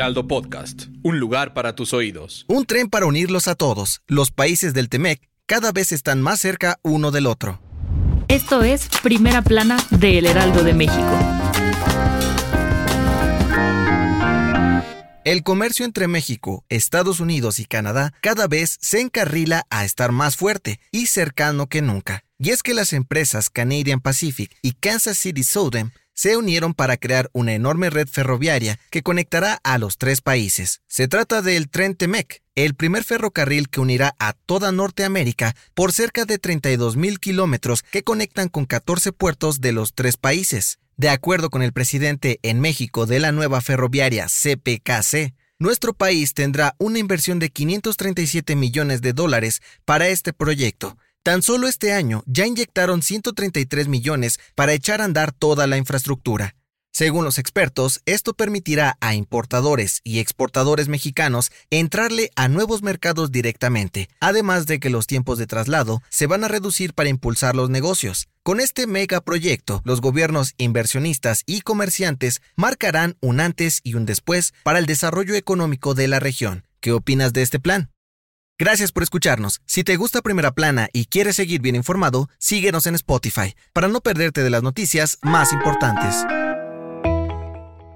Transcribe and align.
Heraldo 0.00 0.26
Podcast, 0.26 0.84
un 1.02 1.20
lugar 1.20 1.52
para 1.52 1.74
tus 1.74 1.92
oídos. 1.92 2.46
Un 2.48 2.64
tren 2.64 2.88
para 2.88 3.04
unirlos 3.04 3.48
a 3.48 3.54
todos. 3.54 4.00
Los 4.06 4.30
países 4.30 4.72
del 4.72 4.88
Temec 4.88 5.20
cada 5.44 5.72
vez 5.72 5.92
están 5.92 6.22
más 6.22 6.40
cerca 6.40 6.78
uno 6.82 7.10
del 7.10 7.26
otro. 7.26 7.60
Esto 8.26 8.62
es 8.62 8.88
Primera 9.02 9.42
Plana 9.42 9.76
de 9.90 10.16
El 10.16 10.24
Heraldo 10.24 10.64
de 10.64 10.72
México. 10.72 11.18
El 15.24 15.42
comercio 15.42 15.84
entre 15.84 16.08
México, 16.08 16.64
Estados 16.70 17.20
Unidos 17.20 17.58
y 17.58 17.66
Canadá 17.66 18.14
cada 18.22 18.46
vez 18.46 18.78
se 18.80 19.02
encarrila 19.02 19.66
a 19.68 19.84
estar 19.84 20.12
más 20.12 20.34
fuerte 20.34 20.80
y 20.92 21.08
cercano 21.08 21.66
que 21.66 21.82
nunca. 21.82 22.24
Y 22.38 22.52
es 22.52 22.62
que 22.62 22.72
las 22.72 22.94
empresas 22.94 23.50
Canadian 23.50 24.00
Pacific 24.00 24.50
y 24.62 24.72
Kansas 24.72 25.18
City 25.18 25.44
Southern 25.44 25.92
se 26.20 26.36
unieron 26.36 26.74
para 26.74 26.98
crear 26.98 27.30
una 27.32 27.54
enorme 27.54 27.88
red 27.88 28.06
ferroviaria 28.06 28.78
que 28.90 29.02
conectará 29.02 29.58
a 29.64 29.78
los 29.78 29.96
tres 29.96 30.20
países. 30.20 30.82
Se 30.86 31.08
trata 31.08 31.40
del 31.40 31.70
Tren 31.70 31.94
Temec, 31.94 32.42
el 32.54 32.74
primer 32.74 33.04
ferrocarril 33.04 33.70
que 33.70 33.80
unirá 33.80 34.14
a 34.18 34.34
toda 34.34 34.70
Norteamérica 34.70 35.56
por 35.72 35.94
cerca 35.94 36.26
de 36.26 36.36
32 36.36 36.98
mil 36.98 37.20
kilómetros 37.20 37.82
que 37.82 38.02
conectan 38.02 38.50
con 38.50 38.66
14 38.66 39.12
puertos 39.12 39.62
de 39.62 39.72
los 39.72 39.94
tres 39.94 40.18
países. 40.18 40.78
De 40.98 41.08
acuerdo 41.08 41.48
con 41.48 41.62
el 41.62 41.72
presidente 41.72 42.38
en 42.42 42.60
México 42.60 43.06
de 43.06 43.18
la 43.18 43.32
nueva 43.32 43.62
ferroviaria 43.62 44.26
CPKC, 44.26 45.32
nuestro 45.58 45.94
país 45.94 46.34
tendrá 46.34 46.74
una 46.76 46.98
inversión 46.98 47.38
de 47.38 47.48
537 47.48 48.56
millones 48.56 49.00
de 49.00 49.14
dólares 49.14 49.62
para 49.86 50.08
este 50.08 50.34
proyecto, 50.34 50.98
Tan 51.22 51.42
solo 51.42 51.68
este 51.68 51.92
año 51.92 52.22
ya 52.24 52.46
inyectaron 52.46 53.02
133 53.02 53.88
millones 53.88 54.40
para 54.54 54.72
echar 54.72 55.02
a 55.02 55.04
andar 55.04 55.32
toda 55.32 55.66
la 55.66 55.76
infraestructura. 55.76 56.56
Según 56.92 57.26
los 57.26 57.38
expertos, 57.38 58.00
esto 58.06 58.32
permitirá 58.32 58.96
a 59.00 59.14
importadores 59.14 60.00
y 60.02 60.18
exportadores 60.18 60.88
mexicanos 60.88 61.52
entrarle 61.68 62.30
a 62.36 62.48
nuevos 62.48 62.82
mercados 62.82 63.30
directamente, 63.30 64.08
además 64.18 64.66
de 64.66 64.80
que 64.80 64.88
los 64.88 65.06
tiempos 65.06 65.36
de 65.36 65.46
traslado 65.46 66.02
se 66.08 66.26
van 66.26 66.42
a 66.42 66.48
reducir 66.48 66.94
para 66.94 67.10
impulsar 67.10 67.54
los 67.54 67.68
negocios. 67.68 68.28
Con 68.42 68.58
este 68.58 68.86
megaproyecto, 68.86 69.82
los 69.84 70.00
gobiernos 70.00 70.54
inversionistas 70.56 71.42
y 71.44 71.60
comerciantes 71.60 72.40
marcarán 72.56 73.18
un 73.20 73.40
antes 73.40 73.80
y 73.84 73.92
un 73.92 74.06
después 74.06 74.54
para 74.64 74.78
el 74.78 74.86
desarrollo 74.86 75.34
económico 75.34 75.94
de 75.94 76.08
la 76.08 76.18
región. 76.18 76.64
¿Qué 76.80 76.92
opinas 76.92 77.34
de 77.34 77.42
este 77.42 77.60
plan? 77.60 77.90
Gracias 78.60 78.92
por 78.92 79.02
escucharnos. 79.02 79.62
Si 79.64 79.84
te 79.84 79.96
gusta 79.96 80.20
Primera 80.20 80.52
Plana 80.52 80.90
y 80.92 81.06
quieres 81.06 81.36
seguir 81.36 81.62
bien 81.62 81.76
informado, 81.76 82.28
síguenos 82.36 82.86
en 82.86 82.94
Spotify 82.94 83.54
para 83.72 83.88
no 83.88 84.02
perderte 84.02 84.42
de 84.42 84.50
las 84.50 84.62
noticias 84.62 85.16
más 85.22 85.54
importantes. 85.54 86.14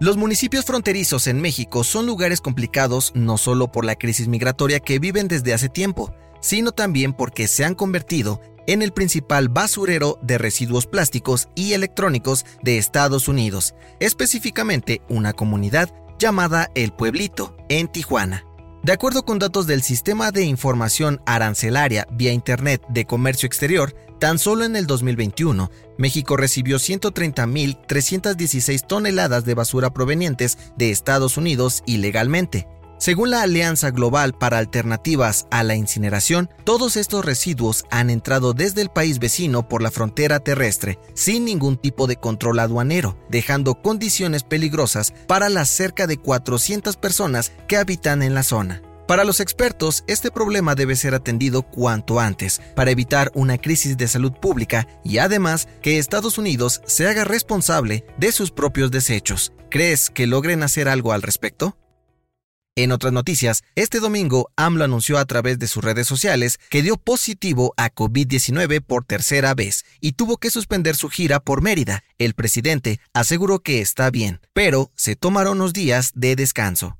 Los 0.00 0.16
municipios 0.16 0.64
fronterizos 0.64 1.26
en 1.26 1.42
México 1.42 1.84
son 1.84 2.06
lugares 2.06 2.40
complicados 2.40 3.12
no 3.14 3.36
solo 3.36 3.70
por 3.70 3.84
la 3.84 3.96
crisis 3.96 4.26
migratoria 4.26 4.80
que 4.80 4.98
viven 4.98 5.28
desde 5.28 5.52
hace 5.52 5.68
tiempo, 5.68 6.14
sino 6.40 6.72
también 6.72 7.12
porque 7.12 7.46
se 7.46 7.66
han 7.66 7.74
convertido 7.74 8.40
en 8.66 8.80
el 8.80 8.94
principal 8.94 9.50
basurero 9.50 10.18
de 10.22 10.38
residuos 10.38 10.86
plásticos 10.86 11.50
y 11.54 11.74
electrónicos 11.74 12.46
de 12.62 12.78
Estados 12.78 13.28
Unidos, 13.28 13.74
específicamente 14.00 15.02
una 15.10 15.34
comunidad 15.34 15.94
llamada 16.18 16.70
El 16.74 16.94
Pueblito, 16.94 17.54
en 17.68 17.86
Tijuana. 17.86 18.46
De 18.84 18.92
acuerdo 18.92 19.24
con 19.24 19.38
datos 19.38 19.66
del 19.66 19.82
Sistema 19.82 20.30
de 20.30 20.44
Información 20.44 21.22
Arancelaria 21.24 22.06
vía 22.12 22.34
Internet 22.34 22.82
de 22.90 23.06
Comercio 23.06 23.46
Exterior, 23.46 23.96
tan 24.20 24.38
solo 24.38 24.66
en 24.66 24.76
el 24.76 24.86
2021, 24.86 25.70
México 25.96 26.36
recibió 26.36 26.76
130.316 26.76 28.86
toneladas 28.86 29.46
de 29.46 29.54
basura 29.54 29.94
provenientes 29.94 30.58
de 30.76 30.90
Estados 30.90 31.38
Unidos 31.38 31.82
ilegalmente. 31.86 32.68
Según 32.98 33.30
la 33.30 33.42
Alianza 33.42 33.90
Global 33.90 34.32
para 34.32 34.58
Alternativas 34.58 35.46
a 35.50 35.62
la 35.62 35.74
Incineración, 35.74 36.48
todos 36.64 36.96
estos 36.96 37.24
residuos 37.24 37.84
han 37.90 38.08
entrado 38.08 38.54
desde 38.54 38.82
el 38.82 38.88
país 38.88 39.18
vecino 39.18 39.68
por 39.68 39.82
la 39.82 39.90
frontera 39.90 40.40
terrestre, 40.40 40.98
sin 41.14 41.44
ningún 41.44 41.76
tipo 41.76 42.06
de 42.06 42.16
control 42.16 42.60
aduanero, 42.60 43.18
dejando 43.28 43.82
condiciones 43.82 44.44
peligrosas 44.44 45.12
para 45.26 45.48
las 45.48 45.68
cerca 45.68 46.06
de 46.06 46.18
400 46.18 46.96
personas 46.96 47.52
que 47.68 47.76
habitan 47.76 48.22
en 48.22 48.34
la 48.34 48.42
zona. 48.42 48.80
Para 49.06 49.24
los 49.24 49.40
expertos, 49.40 50.02
este 50.06 50.30
problema 50.30 50.74
debe 50.74 50.96
ser 50.96 51.14
atendido 51.14 51.62
cuanto 51.62 52.20
antes 52.20 52.62
para 52.74 52.90
evitar 52.90 53.30
una 53.34 53.58
crisis 53.58 53.98
de 53.98 54.08
salud 54.08 54.32
pública 54.32 54.88
y 55.04 55.18
además 55.18 55.68
que 55.82 55.98
Estados 55.98 56.38
Unidos 56.38 56.80
se 56.86 57.06
haga 57.06 57.24
responsable 57.24 58.06
de 58.16 58.32
sus 58.32 58.50
propios 58.50 58.90
desechos. 58.90 59.52
¿Crees 59.70 60.08
que 60.08 60.26
logren 60.26 60.62
hacer 60.62 60.88
algo 60.88 61.12
al 61.12 61.20
respecto? 61.20 61.76
En 62.76 62.90
otras 62.90 63.12
noticias, 63.12 63.62
este 63.76 64.00
domingo 64.00 64.50
AMLO 64.56 64.84
anunció 64.84 65.18
a 65.18 65.24
través 65.26 65.60
de 65.60 65.68
sus 65.68 65.84
redes 65.84 66.08
sociales 66.08 66.58
que 66.70 66.82
dio 66.82 66.96
positivo 66.96 67.72
a 67.76 67.94
COVID-19 67.94 68.82
por 68.82 69.04
tercera 69.04 69.54
vez 69.54 69.84
y 70.00 70.12
tuvo 70.12 70.38
que 70.38 70.50
suspender 70.50 70.96
su 70.96 71.08
gira 71.08 71.38
por 71.38 71.62
Mérida. 71.62 72.02
El 72.18 72.34
presidente 72.34 72.98
aseguró 73.12 73.60
que 73.60 73.80
está 73.80 74.10
bien, 74.10 74.40
pero 74.52 74.90
se 74.96 75.14
tomaron 75.14 75.58
unos 75.58 75.72
días 75.72 76.10
de 76.16 76.34
descanso. 76.34 76.98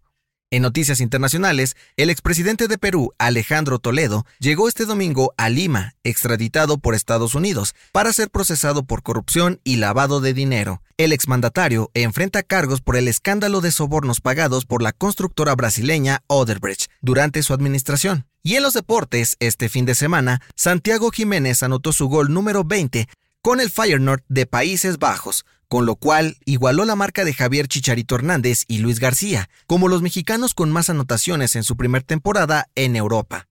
En 0.55 0.63
noticias 0.63 1.01
internacionales, 1.01 1.75
el 1.97 2.11
expresidente 2.11 2.69
de 2.69 2.79
Perú, 2.79 3.13
Alejandro 3.19 3.81
Toledo, 3.81 4.25
llegó 4.39 4.69
este 4.69 4.85
domingo 4.85 5.35
a 5.37 5.49
Lima, 5.49 5.97
extraditado 6.05 6.79
por 6.79 6.95
Estados 6.95 7.35
Unidos, 7.35 7.75
para 7.91 8.13
ser 8.13 8.31
procesado 8.31 8.85
por 8.85 9.03
corrupción 9.03 9.61
y 9.65 9.79
lavado 9.79 10.21
de 10.21 10.33
dinero. 10.33 10.81
El 10.97 11.13
exmandatario 11.13 11.91
enfrenta 11.93 12.45
cargos 12.45 12.83
por 12.83 12.95
el 12.95 13.09
escándalo 13.09 13.63
de 13.63 13.73
sobornos 13.73 14.21
pagados 14.21 14.65
por 14.65 14.81
la 14.81 14.93
constructora 14.93 15.57
brasileña 15.57 16.23
Oderbrecht 16.29 16.89
durante 17.01 17.43
su 17.43 17.53
administración. 17.53 18.29
Y 18.45 18.55
en 18.55 18.63
los 18.63 18.75
deportes, 18.75 19.35
este 19.41 19.69
fin 19.69 19.87
de 19.87 19.97
semana, 19.97 20.41
Santiago 20.55 21.11
Jiménez 21.11 21.65
anotó 21.65 21.93
su 21.93 22.07
gol 22.07 22.33
número 22.33 22.63
20 22.63 23.09
con 23.43 23.61
el 23.61 23.71
Feyenoord 23.71 24.23
de 24.29 24.47
Países 24.47 24.99
Bajos, 24.99 25.45
con 25.69 25.87
lo 25.87 25.97
cual 25.97 26.37
igualó 26.45 26.85
la 26.85 26.97
marca 26.97 27.25
de 27.25 27.35
Javier 27.35 27.69
Chicharito 27.69 28.15
Hernández 28.15 28.65
y 28.69 28.79
Luis 28.79 29.01
García, 29.01 29.49
como 29.67 29.89
los 29.89 30.03
mexicanos 30.03 30.55
con 30.55 30.71
más 30.71 30.91
anotaciones 30.91 31.57
en 31.57 31.63
su 31.63 31.77
primer 31.77 32.03
temporada 32.03 32.69
en 32.75 32.97
Europa. 32.97 33.49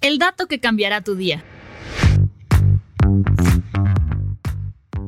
El 0.00 0.18
dato 0.18 0.46
que 0.46 0.60
cambiará 0.60 1.02
tu 1.02 1.14
día. 1.16 1.44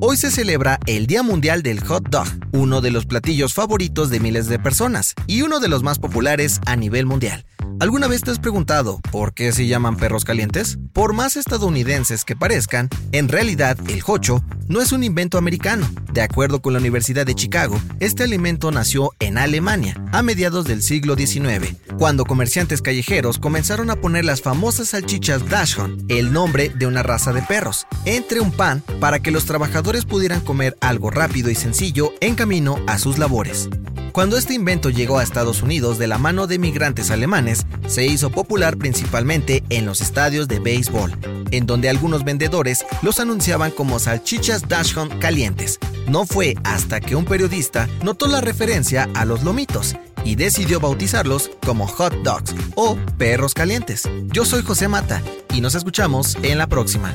Hoy 0.03 0.17
se 0.17 0.31
celebra 0.31 0.81
el 0.87 1.07
Día 1.07 1.23
Mundial 1.23 1.63
del 1.63 1.81
Hot 1.85 2.09
Dog, 2.09 2.27
uno 2.53 2.81
de 2.81 2.91
los 2.91 3.05
platillos 3.05 3.53
favoritos 3.53 4.09
de 4.09 4.19
miles 4.19 4.49
de 4.49 4.59
personas 4.59 5.15
y 5.27 5.43
uno 5.43 5.61
de 5.61 5.69
los 5.69 5.83
más 5.83 5.99
populares 5.99 6.59
a 6.65 6.75
nivel 6.75 7.05
mundial. 7.05 7.45
¿Alguna 7.81 8.09
vez 8.09 8.21
te 8.21 8.31
has 8.31 8.39
preguntado 8.39 9.01
por 9.11 9.33
qué 9.33 9.53
se 9.53 9.67
llaman 9.67 9.97
perros 9.97 10.27
calientes? 10.27 10.79
Por 10.93 11.15
más 11.15 11.39
estadounidenses 11.39 12.27
que 12.27 12.37
parezcan, 12.37 12.91
en 13.13 13.27
realidad 13.31 13.79
el 13.89 14.03
hocho 14.07 14.45
no 14.69 14.83
es 14.83 14.93
un 14.93 15.03
invento 15.03 15.39
americano. 15.39 15.89
De 16.13 16.21
acuerdo 16.21 16.61
con 16.61 16.75
la 16.75 16.79
Universidad 16.79 17.25
de 17.25 17.35
Chicago, 17.35 17.81
este 17.99 18.23
alimento 18.23 18.71
nació 18.71 19.13
en 19.19 19.39
Alemania 19.39 19.97
a 20.13 20.23
mediados 20.23 20.67
del 20.67 20.83
siglo 20.83 21.17
XIX, 21.17 21.75
cuando 21.97 22.27
comerciantes 22.27 22.83
callejeros 22.83 23.39
comenzaron 23.39 23.89
a 23.89 23.97
poner 23.97 24.27
las 24.27 24.43
famosas 24.43 24.89
salchichas 24.89 25.49
Dachshund, 25.49 26.05
el 26.13 26.35
nombre 26.35 26.69
de 26.69 26.87
una 26.87 27.03
raza 27.03 27.33
de 27.33 27.41
perros, 27.41 27.87
entre 28.05 28.41
un 28.41 28.53
pan 28.53 28.83
para 29.01 29.21
que 29.21 29.31
los 29.31 29.47
trabajadores 29.47 30.05
pudieran 30.05 30.43
comer 30.43 30.77
algo 30.83 31.09
rápido 31.09 31.49
y 31.49 31.55
sencillo 31.55 32.13
en 32.21 32.35
camino 32.35 32.77
a 32.87 32.99
sus 32.99 33.17
labores. 33.17 33.71
Cuando 34.13 34.37
este 34.37 34.55
invento 34.55 34.91
llegó 34.91 35.19
a 35.19 35.23
Estados 35.23 35.63
Unidos 35.63 35.99
de 35.99 36.09
la 36.09 36.19
mano 36.19 36.49
de 36.49 36.59
migrantes 36.59 37.11
alemanes, 37.13 37.65
se 37.87 38.07
hizo 38.07 38.31
popular 38.31 38.77
principalmente 38.77 39.63
en 39.69 39.87
los 39.87 40.01
estadios 40.01 40.49
de 40.49 40.59
béisbol, 40.59 41.17
en 41.53 41.67
donde 41.67 41.89
algunos 41.89 42.25
vendedores 42.25 42.85
los 43.03 43.21
anunciaban 43.21 43.71
como 43.71 44.01
salchichas 44.01 44.69
Dachshund 44.69 45.21
calientes. 45.21 45.79
No 46.09 46.27
fue 46.27 46.57
hasta 46.65 47.01
que 47.01 47.15
un 47.15 47.25
periodista 47.25 47.89
notó 48.03 48.27
la 48.27 48.41
referencia 48.41 49.09
a 49.15 49.25
los 49.25 49.45
lomitos 49.45 49.95
y 50.25 50.35
decidió 50.35 50.81
bautizarlos 50.81 51.51
como 51.65 51.87
hot 51.87 52.15
dogs 52.25 52.55
o 52.75 52.97
perros 53.17 53.55
calientes. 53.55 54.09
Yo 54.27 54.45
soy 54.45 54.63
José 54.63 54.89
Mata 54.89 55.23
y 55.55 55.61
nos 55.61 55.77
escuchamos 55.77 56.37
en 56.43 56.59
la 56.59 56.67
próxima. 56.67 57.15